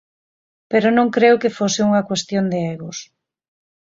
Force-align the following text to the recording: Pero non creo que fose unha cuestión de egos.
Pero 0.71 0.87
non 0.97 1.07
creo 1.15 1.39
que 1.41 1.55
fose 1.57 1.79
unha 1.89 2.05
cuestión 2.09 2.45
de 2.51 2.59
egos. 2.73 2.97